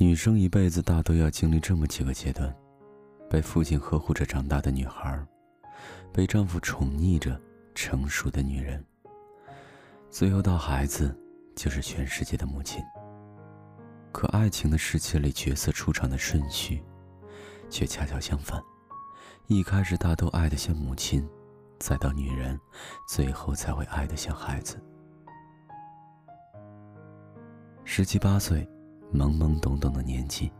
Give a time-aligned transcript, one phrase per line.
[0.00, 2.54] 女生一辈子大都要经历这么几个阶段：
[3.28, 5.20] 被父亲呵护着长大的女孩，
[6.12, 7.38] 被丈夫宠溺着
[7.74, 8.82] 成熟的女人，
[10.08, 11.12] 最后到孩子，
[11.56, 12.80] 就是全世界的母亲。
[14.12, 16.80] 可爱情的世界里，角色出场的顺序，
[17.68, 18.62] 却恰巧相反：
[19.48, 21.28] 一开始大都爱得像母亲，
[21.80, 22.56] 再到女人，
[23.08, 24.80] 最后才会爱得像孩子。
[27.82, 28.64] 十七八岁。
[29.12, 30.52] 懵懵懂懂的年纪，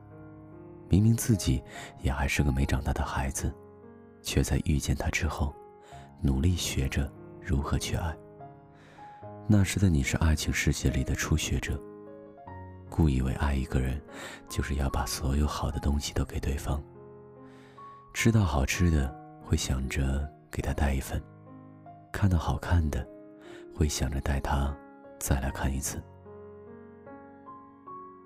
[0.89, 1.63] 明明自己
[2.01, 3.53] 也还是个没长大的孩子，
[4.23, 5.55] 却在遇见他之后，
[6.23, 8.17] 努力学着如何去爱。
[9.47, 11.81] 那时的你是爱情世界里的初学者，
[12.91, 14.01] 故以为爱一个人，
[14.49, 16.83] 就是要把所有好的东西都给对方。
[18.15, 21.21] 吃到好吃的，会想着给他带一份；
[22.13, 23.07] 看到好看的，
[23.75, 24.75] 会想着带他
[25.19, 26.03] 再来看一次。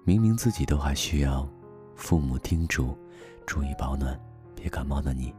[0.05, 1.49] 明明自己都还需要
[1.95, 2.99] 父母叮嘱，
[3.47, 4.19] 注意保暖，
[4.57, 5.33] 别感冒的你，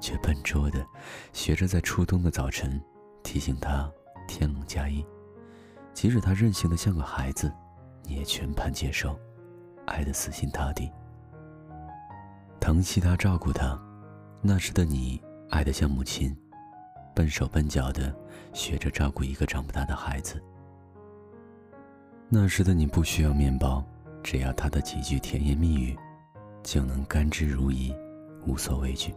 [0.00, 0.84] 却笨拙的
[1.32, 2.78] 学着在初冬的早晨
[3.22, 3.90] 提醒他
[4.28, 5.02] 天冷加衣。
[5.94, 7.50] 即使他任性的像个孩子，
[8.02, 9.18] 你也全盘接受，
[9.86, 10.90] 爱的死心塌地，
[12.60, 13.80] 疼惜他，照顾他。
[14.42, 16.36] 那时的你爱得像母亲，
[17.14, 18.14] 笨手笨脚的
[18.52, 20.42] 学着照顾一个长不大的孩子。
[22.28, 23.82] 那时的你不需要面包。
[24.22, 25.96] 只要他的几句甜言蜜语，
[26.62, 27.94] 就能甘之如饴，
[28.46, 29.14] 无所畏惧。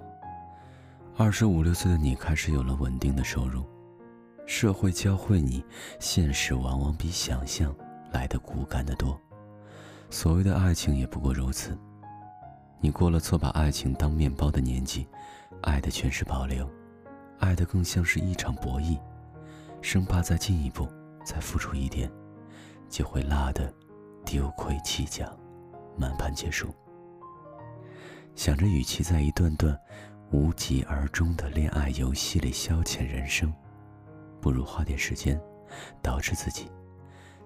[1.17, 3.63] 二十五六岁的你开始有了稳定的收入，
[4.45, 5.63] 社会教会你，
[5.99, 7.73] 现实往往比想象
[8.11, 9.19] 来的骨感得多。
[10.09, 11.77] 所谓的爱情也不过如此。
[12.81, 15.07] 你过了错把爱情当面包的年纪，
[15.61, 16.69] 爱的全是保留，
[17.39, 18.99] 爱的更像是一场博弈，
[19.81, 20.87] 生怕再进一步，
[21.23, 22.11] 再付出一点，
[22.89, 23.73] 就会落得。
[24.25, 25.31] 丢盔弃甲，
[25.95, 26.67] 满盘皆输。
[28.33, 29.79] 想着，与其在一段段
[30.31, 33.53] 无疾而终的恋爱游戏里消遣人生，
[34.41, 35.39] 不如花点时间，
[36.01, 36.69] 导致自己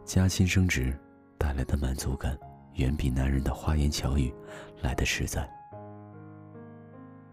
[0.06, 0.98] 加薪升职
[1.38, 2.36] 带来的满足感，
[2.76, 4.34] 远比男人的花言巧语
[4.82, 5.48] 来的实在。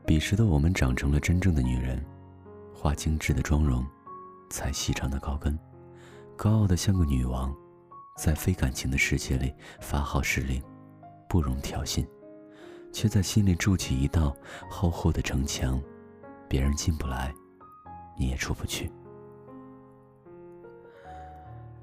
[0.04, 2.04] 彼时的我们长成了真正的女人，
[2.75, 3.87] 化精致的妆容，
[4.50, 5.59] 踩细长的高跟，
[6.37, 7.56] 高傲的像个女王。
[8.16, 10.62] 在非感情的世界里发号施令，
[11.28, 12.06] 不容挑衅，
[12.93, 14.34] 却在心里筑起一道
[14.71, 15.81] 厚厚的城墙，
[16.49, 17.32] 别人进不来，
[18.19, 18.91] 你也出不去。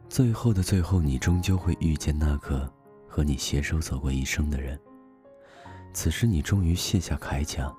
[0.10, 2.72] 最后的最后，你终究会遇见那个
[3.08, 4.80] 和你携手走过一生的人。
[5.94, 7.72] 此时，你终于卸下铠甲，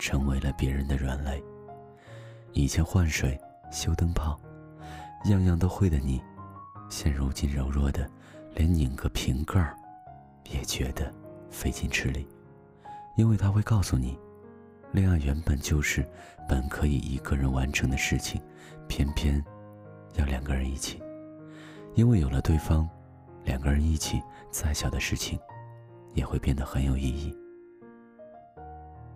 [0.00, 1.42] 成为了别人的软肋。
[2.52, 3.40] 以前换水、
[3.72, 4.38] 修灯泡，
[5.26, 6.20] 样样都会的你。
[6.94, 8.08] 现如今柔弱的，
[8.54, 9.76] 连拧个瓶盖儿，
[10.48, 11.12] 也觉得
[11.50, 12.24] 费劲吃力，
[13.16, 14.16] 因为他会告诉你，
[14.92, 16.08] 恋爱原本就是
[16.48, 18.40] 本可以一个人完成的事情，
[18.86, 19.44] 偏偏
[20.14, 21.02] 要两个人一起，
[21.96, 22.88] 因为有了对方，
[23.42, 24.22] 两个人一起，
[24.52, 25.36] 再小的事情，
[26.14, 27.36] 也会变得很有意义。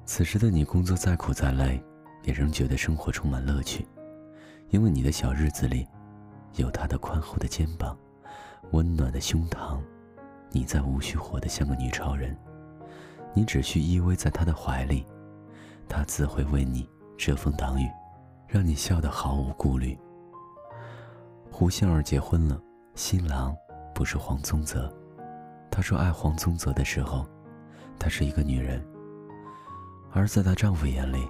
[0.04, 1.80] 此时的你，工作再苦再累，
[2.24, 3.86] 也仍觉得生活充满乐趣，
[4.70, 5.86] 因为你的小日子里。
[6.58, 7.96] 有他的宽厚的肩膀，
[8.72, 9.78] 温暖的胸膛，
[10.50, 12.36] 你再无需活得像个女超人，
[13.32, 15.06] 你只需依偎在他的怀里，
[15.88, 17.88] 他自会为你遮风挡雨，
[18.48, 19.96] 让你笑得毫无顾虑。
[21.50, 22.60] 胡杏儿结婚了，
[22.94, 23.56] 新郎
[23.94, 24.92] 不是黄宗泽。
[25.70, 27.24] 她说爱黄宗泽的时候，
[27.98, 28.84] 她是一个女人，
[30.12, 31.28] 而在她丈夫眼里，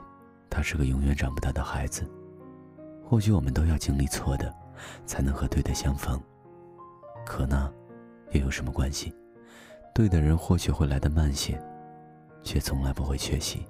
[0.49, 2.11] 她是个永远长不大的孩子。
[3.05, 4.55] 或许我们都要经历错的。
[5.07, 6.21] 才能和对的相逢，
[7.25, 7.73] 可那
[8.33, 9.15] 又有什么关系？
[9.95, 11.61] 对的人或许会来的慢些，
[12.43, 13.67] 却从来不会缺席。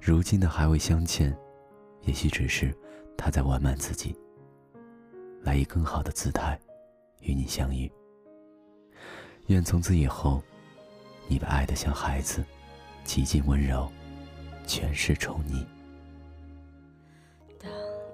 [0.00, 1.36] 如今的还未相见，
[2.02, 2.74] 也许只是
[3.16, 4.16] 他在完满自己，
[5.42, 6.58] 来以更好的姿态
[7.20, 7.90] 与你相遇。
[9.48, 10.42] 愿从此以后，
[11.26, 12.44] 你被爱得像孩子，
[13.04, 13.90] 极尽温柔，
[14.66, 15.64] 全是宠溺。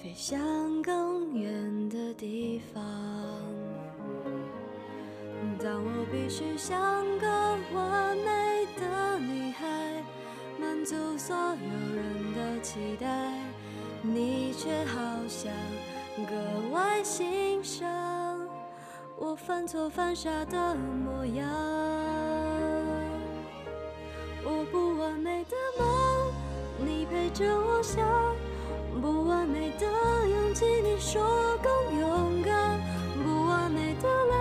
[0.00, 2.82] 飞向更远的地方。
[5.60, 6.78] 当我必须像
[7.18, 7.26] 个
[7.74, 10.04] 完美的女孩，
[10.56, 13.32] 满足所有人的期待，
[14.00, 15.52] 你却好像
[16.28, 17.88] 格外欣赏
[19.16, 21.44] 我犯错犯傻的模样。
[24.44, 26.32] 我不完美的梦，
[26.86, 28.06] 你陪着我想；
[29.00, 29.86] 不完美的
[30.28, 31.22] 勇气，你说
[31.62, 32.78] 更勇敢；
[33.22, 34.34] 不完美的泪，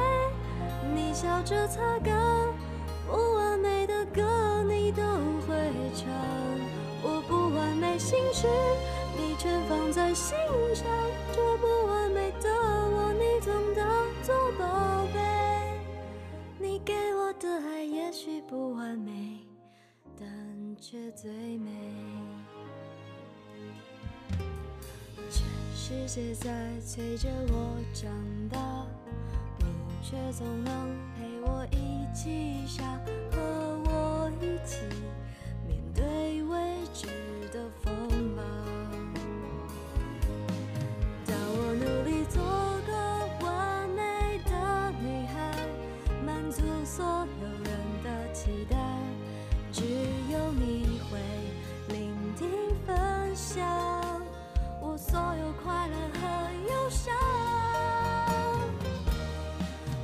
[0.95, 2.15] 你笑着擦干；
[3.07, 5.03] 不完美的歌，你都
[5.47, 5.55] 会
[5.93, 6.07] 唱。
[7.03, 8.47] 我不完美心事，
[9.15, 10.35] 你全放在心
[10.73, 10.87] 上。
[11.31, 13.85] 这不完美的我，你总当
[14.23, 15.19] 作宝贝。
[16.59, 19.37] 你给我的爱也许不完美。
[20.19, 20.27] 但
[20.81, 21.69] 却最美。
[25.29, 26.49] 全世界在
[26.85, 28.09] 催着我长
[28.49, 28.85] 大，
[29.59, 29.65] 你
[30.01, 32.83] 却总能陪我一起傻，
[33.31, 33.37] 和
[33.85, 34.77] 我一起
[35.67, 36.57] 面对未
[36.93, 37.07] 知
[37.51, 37.93] 的锋
[38.35, 38.45] 芒。
[41.25, 42.41] 当我努力做
[42.87, 42.91] 个
[43.45, 44.51] 完美的
[45.01, 45.35] 女孩，
[46.25, 47.05] 满足所
[47.41, 47.69] 有人
[48.03, 48.77] 的期待。
[49.71, 49.83] 只
[50.31, 51.19] 有你会
[51.89, 52.49] 聆听、
[52.85, 53.61] 分享
[54.97, 56.25] 所有快乐和
[56.67, 57.13] 忧伤。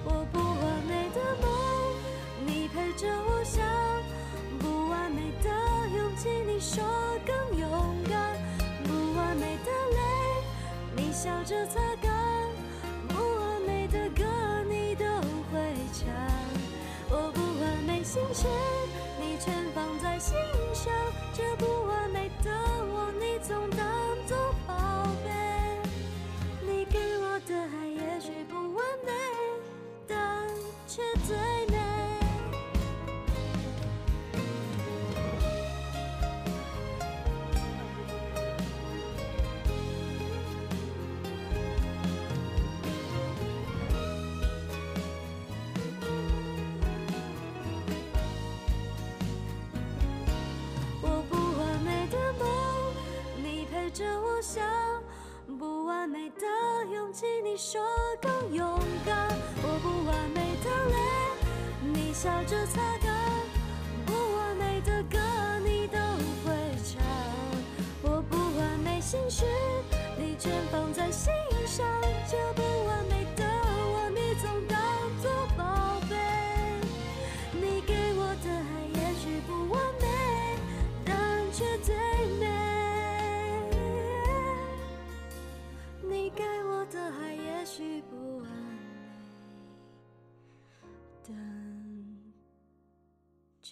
[0.05, 1.49] 我不完美的梦，
[2.45, 3.65] 你陪着我想；
[4.59, 5.49] 不完美的
[5.97, 6.83] 勇气，你说
[7.25, 7.69] 更勇
[8.07, 8.37] 敢；
[8.83, 9.99] 不完美的泪，
[10.95, 12.13] 你笑着擦干；
[13.07, 14.23] 不完美的歌，
[14.69, 15.05] 你都
[15.51, 16.05] 会唱。
[17.09, 18.45] 我不完美心事。
[57.57, 57.81] 说
[58.19, 59.29] 更勇敢；
[59.61, 60.97] 我不完美的泪，
[61.93, 63.13] 你笑着擦干；
[64.05, 65.19] 不完美的歌，
[65.63, 65.97] 你都
[66.43, 66.51] 会
[66.83, 67.03] 唱。
[68.01, 69.45] 我不完美心事，
[70.17, 71.02] 你全放在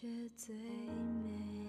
[0.01, 1.60] 却最美。